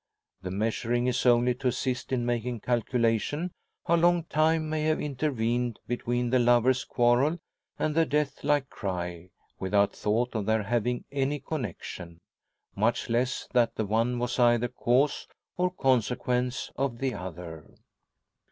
[0.41, 3.51] The measuring is only to assist in making calculation
[3.85, 7.37] how long time may have intervened between the lovers' quarrel
[7.77, 9.29] and the death like cry,
[9.59, 12.19] without thought of their having any connection
[12.75, 17.69] much less that the one was either cause or consequence of the other.